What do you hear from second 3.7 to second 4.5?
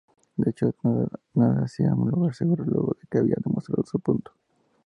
su punto.